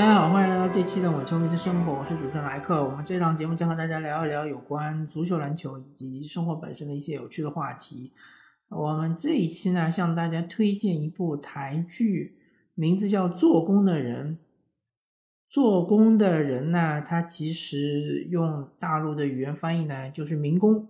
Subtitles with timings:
[0.00, 2.82] 大家好，欢迎来到这期的《我球迷的生活》，我是主持人莱克。
[2.82, 8.10] 我们这档节目将和大家聊一聊有关足球、篮球以及生活本身的一些有趣的话题。
[8.70, 12.38] 我们这一期呢，向大家推荐一部台剧，
[12.74, 14.36] 名字叫《做工的人》。
[15.50, 20.88] 做工的人呢，他其实用大陆的语言翻译呢，就是民工。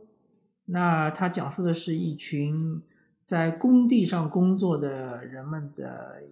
[0.66, 2.80] 那他讲述的是一群
[3.24, 6.22] 在工地上工作的人们的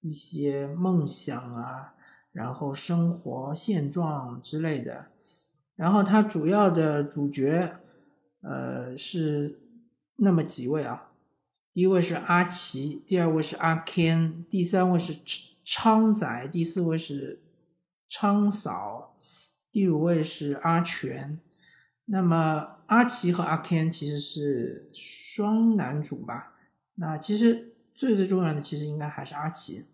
[0.00, 1.92] 一些梦想啊。
[2.34, 5.06] 然后生活现状之类的，
[5.76, 7.78] 然后它主要的主角，
[8.42, 9.60] 呃，是
[10.16, 11.12] 那么几位啊。
[11.72, 15.16] 第一位是阿奇，第二位是阿 Ken，第三位是
[15.64, 17.40] 昌仔，第四位是
[18.08, 19.16] 昌嫂，
[19.70, 21.38] 第五位是阿全。
[22.06, 26.54] 那么阿奇和阿 Ken 其实是双男主吧？
[26.96, 29.86] 那其实最最重要的其实应该还是阿奇。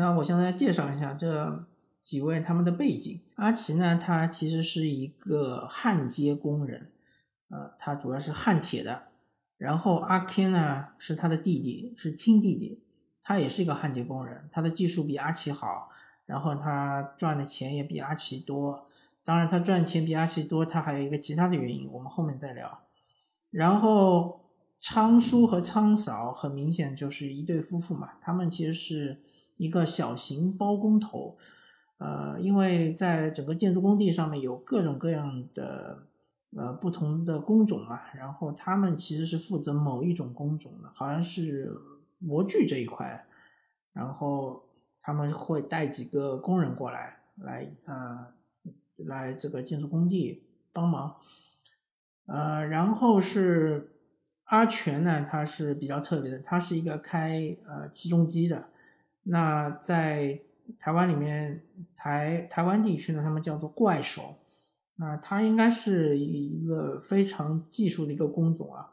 [0.00, 1.66] 那我向大家介绍一下这
[2.02, 3.20] 几位他们的背景。
[3.34, 6.90] 阿奇呢，他其实是一个焊接工人，
[7.50, 9.08] 呃，他主要是焊铁的。
[9.58, 12.82] 然后阿 K 呢是他的弟弟，是亲弟弟，
[13.22, 15.90] 他也是一个焊接工人，他的技术比阿奇好，
[16.24, 18.86] 然后他赚的钱也比阿奇多。
[19.22, 22.80] 当然，他赚钱比阿奇多，他还有一个其他的原因，我们后面再聊。
[23.50, 24.40] 然后
[24.80, 29.20] 昌叔和昌嫂很明显就是一对夫妇嘛，他们其实是。
[29.60, 31.36] 一个小型包工头，
[31.98, 36.06] 呃，因为在整个建筑工地上面有各种各样的
[36.56, 41.70] 呃不同的工种嘛，然后他们其实是负责某一种工种的，好像是
[42.18, 43.26] 模具这一块，
[43.92, 44.64] 然后
[45.02, 48.28] 他们会带几个工人过来，来呃
[48.96, 51.16] 来这个建筑工地帮忙，
[52.24, 53.92] 呃，然后是
[54.44, 58.69] 阿全呢，他是比较特别的，他是一个开呃起重机的。
[59.22, 60.40] 那在
[60.78, 61.62] 台湾里面，
[61.96, 64.36] 台台湾地区呢，他们叫做怪手。
[64.96, 68.90] 那他应该是一个非常技术的一个工种啊，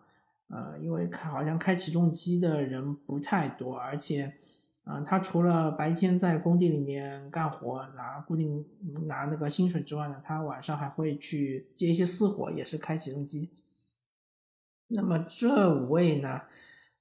[0.48, 4.34] 呃，因为开好像开起重机的人不太多，而且，
[4.86, 8.66] 啊，他除了白天在工地里面干活拿固定
[9.06, 13.52] 拿那个薪水之外呢，他晚上还会去接一些私活，也是开起重机。
[14.88, 16.44] 那么这五位呢，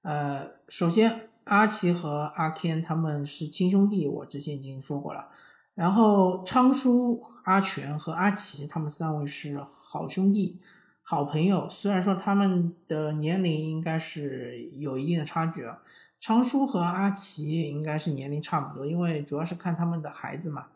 [0.03, 1.29] 呃，首先。
[1.47, 5.29] 阿奇和阿 Ken 他们是亲兄弟，我之前已经说过了。
[5.77, 10.61] 然后昌叔、阿全和阿奇他们三位是好兄弟、
[11.03, 11.69] 好朋友。
[11.69, 15.79] 虽然说他们的年龄应该是有一定的差距啊，
[16.19, 20.67] 昌叔和阿奇应该是年龄差不多，因为主要是看他们的孩子嘛。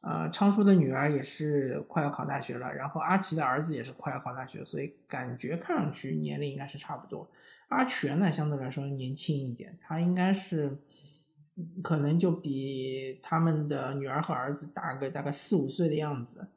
[0.00, 7.28] 呃，昌叔的女儿也是快要考大学了，然后阿奇的儿子也是快要考大学，所以感觉看上去年龄应该是差不多。
[7.68, 10.78] 阿全呢，相对来说年轻一点，他应该是
[11.82, 16.48] 可能就比他们的女儿和儿子大个大概四五岁的样子。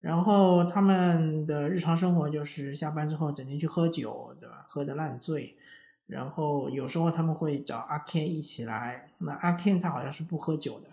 [0.00, 4.66] 然后他们的日常生活就是下班之后整天去喝酒，对吧？
[4.68, 5.56] 喝的烂醉。
[6.06, 10.88] 然后有时候他们会找阿 Ken 一起来，那阿 Ken 他好像是不喝酒的。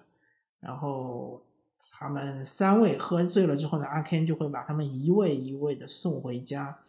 [0.61, 1.45] 然后
[1.91, 6.79] 他们三位喝醉了之后呢，阿 Ken 就会把他们一位一位的送回家。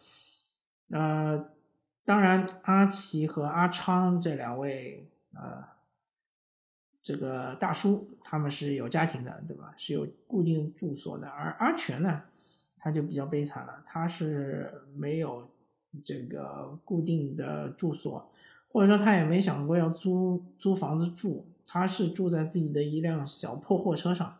[0.91, 1.52] 呃。
[2.05, 5.63] 当然，阿奇和阿昌这两位呃，
[7.01, 9.73] 这个大叔他们是有家庭的，对吧？
[9.77, 11.29] 是有固定住所的。
[11.29, 12.23] 而阿全呢，
[12.75, 15.49] 他就比较悲惨了，他是没有
[16.03, 18.29] 这个固定的住所，
[18.67, 24.39] 或者说他也没想过要租租房子住，他是住在自己的一辆小破货车上，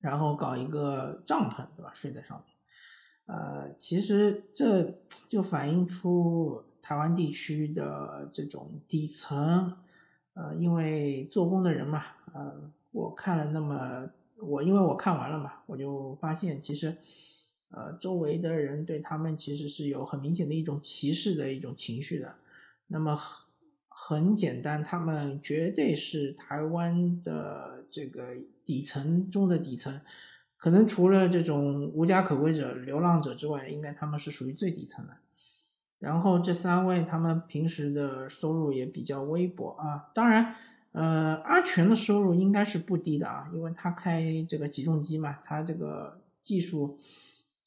[0.00, 1.92] 然后搞一个帐篷，对吧？
[1.94, 2.57] 睡在上面。
[3.28, 9.76] 呃，其实这就反映出台湾地区的这种底层，
[10.32, 12.02] 呃，因为做工的人嘛，
[12.32, 14.08] 呃，我看了那么
[14.40, 16.96] 我因为我看完了嘛，我就发现其实，
[17.68, 22.36] 呃，周围的人对他们其实是有很明显的一种歧视的一种情绪的。
[22.86, 23.46] 那么很
[23.90, 28.34] 很简单，他们绝对是台湾的这个
[28.64, 30.00] 底层中的底层。
[30.58, 35.14] 可能除了这种无家可归者、流浪者之外，应该他们是属于最底层的。
[36.00, 40.10] 然后这三位他们平时的收入也比较微薄啊。
[40.12, 40.54] 当然，
[40.90, 46.98] 呃，阿全的收入应该是不低的啊，因为他开这个起重机嘛，他这个技术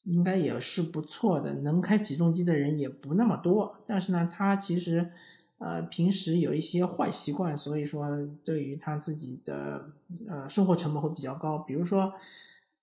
[0.04, 1.54] 应该也是不错的。
[1.62, 5.12] 能开起重机的人也不那么多，但是呢，他其实
[5.60, 8.06] 呃平时有一些坏习惯，所以说
[8.44, 9.92] 对于他自己的
[10.28, 12.14] 呃生活成本会比较高，比如说。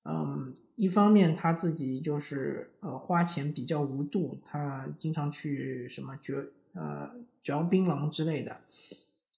[0.04, 6.34] 嗯，一方面他自己就是呃花钱比较无度，他经常去什么嚼
[6.74, 7.10] 呃
[7.42, 8.58] 嚼槟榔之类的。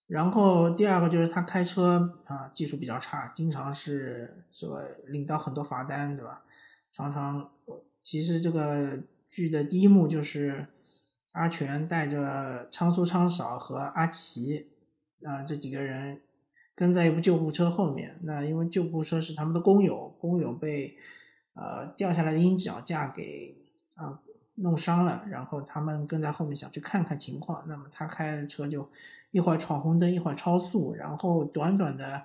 [0.07, 6.43] 然后第二个就是他开车啊技术比较差，经常是这个领到很多罚单，对吧？
[6.93, 7.51] 常常
[8.03, 8.99] 其实这个
[9.29, 10.67] 剧的第一幕就是
[11.33, 14.71] 阿全带着昌叔、昌嫂和阿奇
[15.23, 16.21] 啊这几个人
[16.81, 18.19] 跟在一部救护车后面。
[18.23, 20.97] 那因为救护车是他们的工友，工友被
[21.53, 23.56] 呃掉下来的鹰脚架给
[23.94, 24.19] 啊
[24.55, 27.65] 弄伤了，然后他们跟在后面想去看看情况。
[27.69, 28.88] 那么他开的车就。
[29.32, 32.25] 一会儿闯红灯，一会儿超速，然后短短的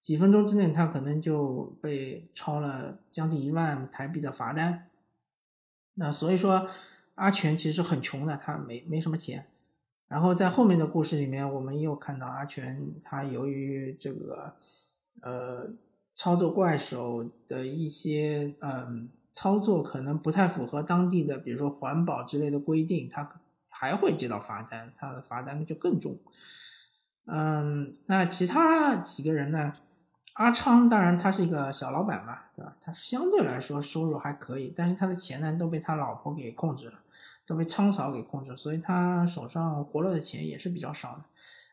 [0.00, 4.88] 几分钟之内，他可能就被超了将近一万台币的罚单。
[5.94, 6.68] 那所以说，
[7.14, 9.46] 阿全其实很穷的，他没没什么钱。
[10.14, 14.54] 然后在后面的故事里面，我们又看到阿全他由于这个
[15.20, 15.66] 呃
[16.14, 23.40] 操作怪手的一些嗯操作可能不太符合当地的，比如说环保之类的规定，他。
[23.76, 26.16] 还会接到罚单，他的罚单就更重。
[27.26, 29.74] 嗯，那其他几个人呢？
[30.34, 32.76] 阿昌当然他是一个小老板嘛，对吧？
[32.80, 36.94] 他相对来说收入还可以，但是他的钱呢都被他老婆给控制了，
[37.46, 41.24] 都被仓嫂给控制，所以他手上活络的钱也是比较少的。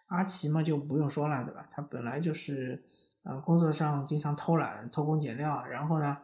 [0.07, 1.68] 阿奇嘛就不用说了，对吧？
[1.71, 2.83] 他本来就是
[3.23, 6.18] 呃工作上经常偷懒、偷工减料，然后呢，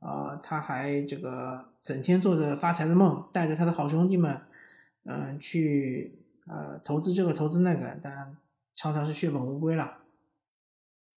[0.00, 4.40] 呃他还这个整天做着发财的梦，带着他的好兄弟们。
[5.06, 8.34] 嗯，去呃投资这个投资那个，但
[8.74, 9.98] 常常是血本无归了。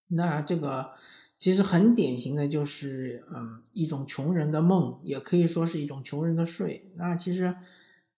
[0.10, 0.92] 那这个
[1.38, 6.92] 其实很典型的就是嗯一种穷人的梦，也可以说是一种穷人的税。
[6.95, 7.56] 那其实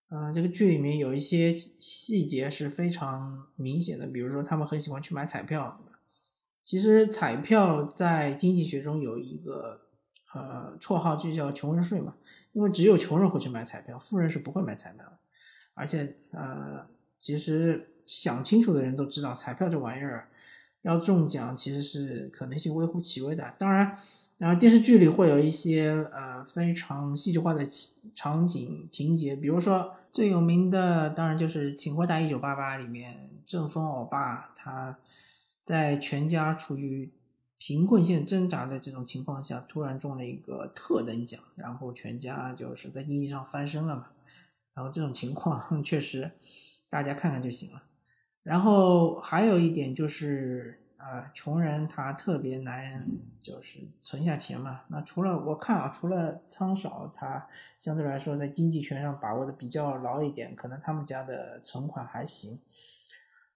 [0.09, 5.85] 嗯这个剧里面有一些细节是非常明显的，比如说他们很喜欢去买彩票。
[6.63, 9.81] 其实彩票在经济学中有一个
[10.35, 12.15] 呃绰号就叫穷人税嘛，
[12.53, 15.17] 因为只有穷人会去买彩票，富人是不会买彩票的。
[15.73, 16.85] 而且，呃，
[17.17, 20.29] 其实想清楚的人都知道，彩票这玩意儿
[20.81, 23.53] 要中奖其实是可能性微乎其微的。
[23.57, 23.97] 当然，
[24.37, 27.67] 然后电视剧里会有一些呃非常戏剧化的
[28.13, 34.97] 场景情节，比如说最有名的，当然就是《请回答一九八八》里面，郑风欧巴他
[35.63, 37.11] 在全家处于
[37.57, 44.07] 贫困线挣扎的这种情况下，突然中了一个特等奖，然后全家就是在经济上翻身了嘛。
[44.73, 46.31] 然后这种情况 确实，
[46.89, 47.83] 大家看看就行了。
[48.43, 53.05] 然后还有一点就是，呃，穷人他特别难，
[53.41, 54.81] 就是存下钱嘛。
[54.87, 57.47] 那除了我看啊，除了仓少，他
[57.77, 62.59] 相对来说在经济权上把握的比较牢一点，可能他们家的存款还行。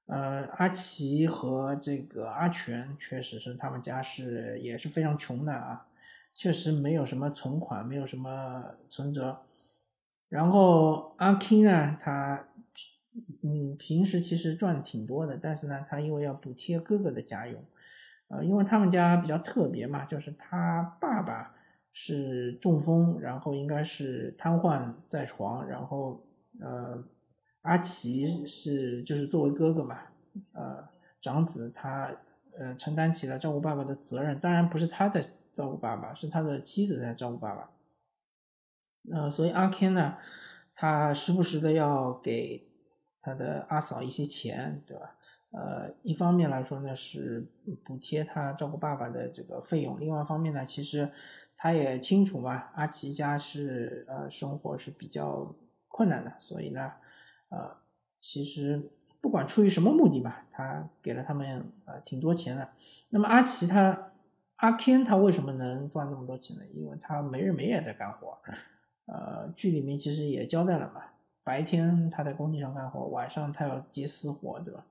[0.05, 5.87] 呃，阿奇和这个阿全确实是他们家是也是非常穷的啊，
[6.33, 9.43] 确实没有什么存款，没有什么存折。
[10.27, 12.47] 然后阿 King 呢，他
[13.43, 17.63] 嗯平时其实赚挺多的，但是呢，他因为要补贴哥哥的家用，
[18.29, 21.53] 呃，因为他们家比较特别嘛，就是他爸爸
[21.91, 26.25] 是中风，然后应该是瘫痪在床，然后
[26.59, 27.03] 呃，
[27.61, 29.99] 阿奇是就是作为哥哥嘛，
[30.53, 30.89] 呃，
[31.21, 32.11] 长子他
[32.57, 37.69] 呃承担起了照顾爸爸的责任，当然不是他在照顾爸爸，是他的妻子在照顾爸爸。
[39.11, 40.17] 呃，所以阿 Ken 呢，
[40.73, 42.65] 他时不时的要给
[43.23, 45.15] 他的阿嫂一些钱，对吧？
[45.51, 47.45] 呃，一方面来说呢是
[47.83, 51.11] 补贴他照顾爸爸的这个费用，另外一方面呢，其实
[51.55, 55.55] 他也清楚嘛，阿奇家是呃生活是比较
[55.87, 56.91] 困难的，所以呢，
[57.49, 57.77] 呃，
[58.19, 62.69] 其实不管出于什么目的吧，他给了他们呃挺多钱的。
[63.09, 64.11] 那么阿奇他
[64.55, 66.63] 阿 Ken 他为什么能赚那么多钱呢？
[66.73, 68.39] 因为他没日没夜在干活。
[69.05, 71.03] 呃，剧里面其实也交代了嘛，
[71.43, 74.85] 白天他在工地上干活，晚上他要接私活，对吧？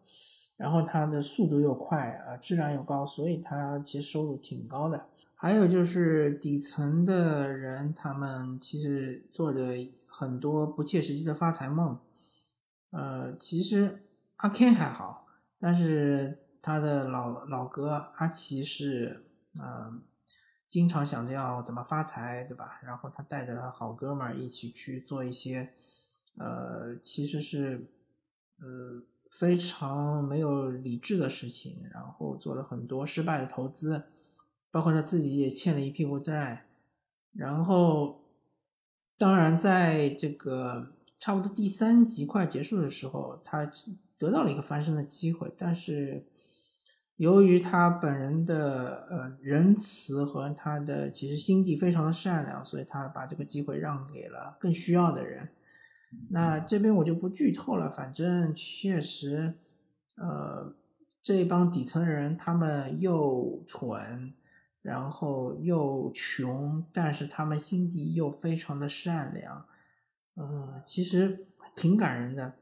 [0.57, 5.07] 然后他的速度又快，啊，质量又高，所以他其实收入挺高的。
[5.35, 9.75] 还有就是底层的人，他们其实做着
[10.07, 11.99] 很多不切实际的发财梦。
[12.91, 14.05] 呃，其实
[14.37, 15.27] 阿 K 还好，
[15.59, 19.25] 但是他的老老哥阿奇是，
[19.61, 20.03] 嗯。
[20.69, 22.81] 经常想着要怎么发财，对吧？
[22.83, 25.75] 然后他带着他好哥们儿一起去做一些，
[26.39, 27.91] 呃，其实是，
[28.59, 31.83] 呃，非常没有理智的事情。
[31.93, 34.05] 然后做了很多失败的投资，
[34.71, 36.67] 包括他自己也欠了一屁股债。
[37.33, 38.23] 然后，
[39.17, 43.71] 当然在这个差不多第三集快结束的时候，他
[44.19, 46.27] 得到了一个翻身的机会，但是。
[47.17, 55.49] 由于他本人的呃仁慈和他的其实心地非常的善良，所以他把这个机会让给了更需要的人。
[56.31, 59.55] 那这边我就不剧透了，反正确实，
[60.17, 60.75] 呃，
[61.23, 64.33] 这帮底层人他们又蠢，
[64.81, 69.67] 然后又穷，但是他们心底又非常的善良，
[70.37, 72.55] 嗯，其实挺感人的。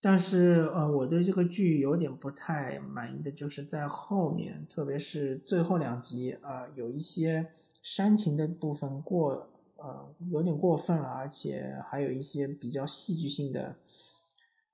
[0.00, 9.48] 但是呃，我对这个剧有点不太满意的就是在后面，特别是最后两集啊，有一些煽情的部分过
[9.84, 13.76] 呃有点过分了，而且还有一些比较戏剧性的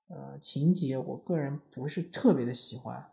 [0.07, 3.05] 呃情节，我个人不是特别的喜欢。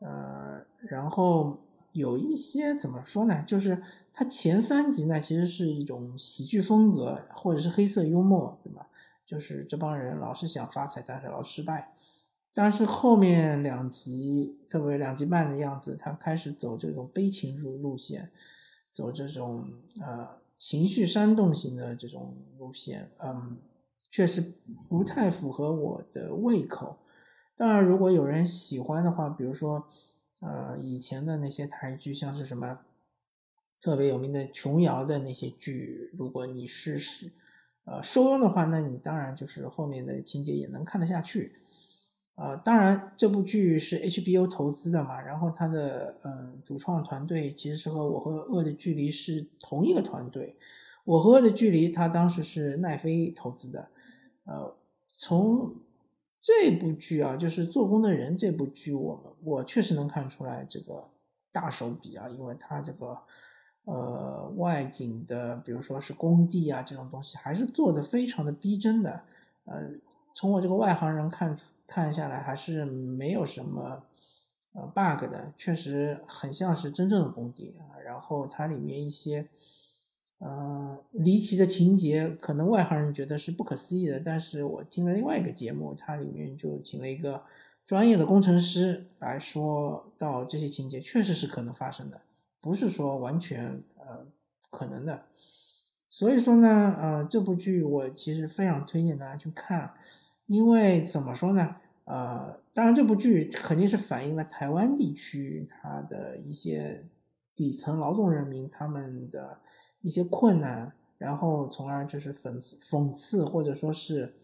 [0.00, 1.58] 呃，然后
[1.92, 3.44] 有一些怎么说呢？
[3.46, 3.82] 就是
[4.12, 8.88] 它前三集呢，其实是一种喜剧风格或者是黑色幽默，对吧？
[9.26, 11.94] 就是这帮人老是想发财，但是老失败。
[12.54, 18.30] 但是后面两集，特别两集半的样子，他开始走这种悲情路路线，
[18.92, 19.68] 走这种
[20.00, 23.56] 呃情绪煽动型的这种路线，嗯，
[24.10, 24.42] 确实
[24.88, 26.98] 不太符合我的胃口。
[27.56, 29.88] 当然，如果有人喜欢的话，比如说
[30.42, 32.80] 呃以前的那些台剧，像是什么
[33.80, 37.32] 特别有名的琼瑶的那些剧，如果你是是。
[37.90, 41.54] 呃，收用的话，那你当然就是后面的情节也能看得下去。
[42.38, 50.56] 呃，当然这部剧是 HBO 投资的嘛，然后它的嗯主创团队其实是和我和恶的距离是同一个团队。
[51.04, 53.88] 我和恶的距离，它当时是奈飞投资的。
[54.44, 54.76] 呃，
[55.18, 55.74] 从
[56.40, 61.08] 这部剧啊，就是做工的人这部剧，我们我确实能看出来这个
[61.50, 63.18] 大手笔啊，因为它这个。
[63.90, 69.22] 呃，外景的，比如说是工地啊，这种东西还是做的非常的逼真的。
[69.64, 69.80] 呃，
[70.34, 71.56] 从我这个外行人看
[71.88, 74.04] 看下来，还是没有什么
[74.74, 77.98] 呃 bug 的，确实很像是真正的工地啊。
[78.04, 79.48] 然后它里面一些
[80.38, 87.42] 呃离奇的情节，可能外行人觉得是不可思议的，但是我听了另外一个节目，它里面就请了一个
[87.84, 92.20] 专业的工程师来说到这些情节，确实是可能发生的。
[92.60, 94.26] 不是说完全呃
[94.70, 95.22] 可能的，
[96.10, 99.94] 所以说呢，呃，这部剧我其实非常推荐大家去看，
[100.48, 107.06] 因为怎么说呢，呃，当然这部剧肯定是反映了台湾地区它的一些
[107.54, 109.60] 底层劳动人民他们的
[110.00, 114.34] 一些困难，然后从而就是讽讽刺或者说是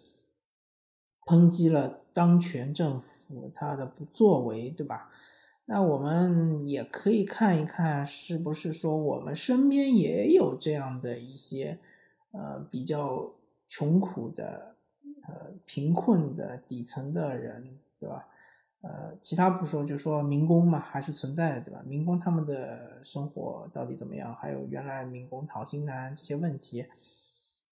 [1.27, 5.11] 抨击了当权政府他的不作为，对吧？
[5.65, 11.79] 那我们也可以看一看，是不是说我们身边也有这样的一些，
[12.33, 13.33] 呃，比较
[13.67, 14.74] 穷苦的、
[15.27, 18.27] 呃，贫困的底层的人，对吧？
[18.83, 21.83] 呃，其他不说，就说民工嘛，还是存在的，对吧？
[21.87, 24.35] 民工他们的生活到底怎么样？
[24.35, 26.85] 还有原来民工讨薪难这些问题，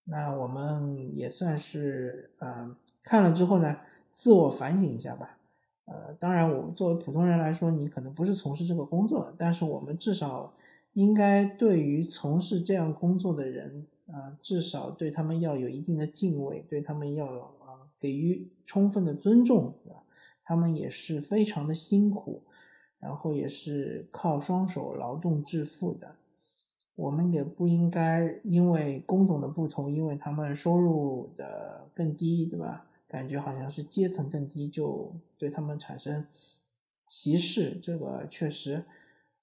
[0.05, 3.77] 那我们也算是，嗯，看了之后呢，
[4.11, 5.37] 自我反省一下吧。
[5.85, 10.55] 呃，当然，我作为普通人来说，你可能不是从事这个工作，但是我们至少
[10.95, 19.75] 应该对于从事这样工作的人，啊，至少对他们要有一定的敬畏，对他们要有啊给予充分的尊重，
[20.45, 22.43] 他们也是非常的辛苦，
[23.01, 26.17] 然后也是靠双手劳动致富的，
[26.95, 32.87] 我们也不应该因为工种的不同，因为他们收入的更低，对吧？
[33.09, 36.27] 感觉好像是阶层更低，就对他们产生
[37.07, 38.85] 歧视，这个确实，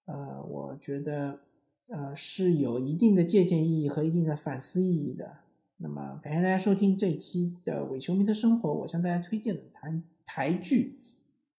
[0.06, 1.40] 呃，我觉得，
[1.90, 5.38] 呃，是有一定的借鉴意义和一定的反思意义的。
[5.78, 11.00] 那么，感谢大家收听这期的伪球迷的生活，我向大家推荐的台台剧，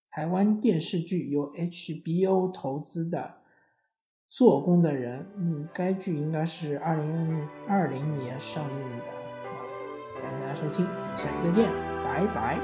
[0.09, 3.19] 台湾电视剧由 HBO 投资的
[4.29, 9.05] 《做工的人》，嗯，该剧应该是二零二零年上映的，
[10.21, 10.85] 感谢大家收听，
[11.17, 11.69] 下期再见。
[12.03, 12.59] 拜拜。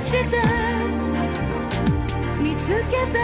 [0.00, 0.36] して
[2.42, 3.18] 見つけて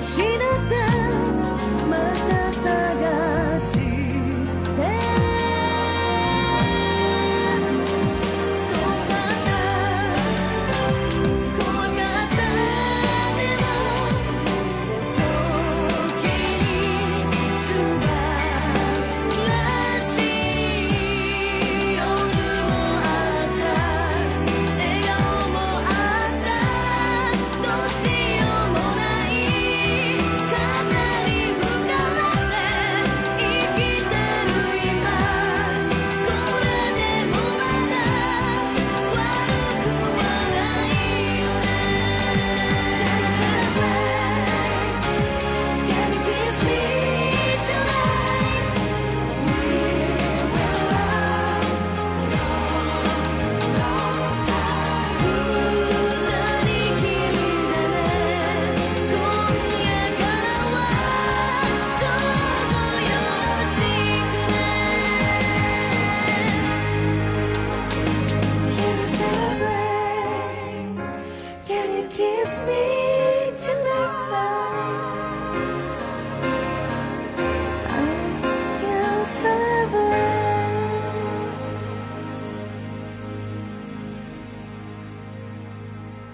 [0.00, 0.74] 失って
[1.88, 1.96] ま
[2.28, 3.31] た探して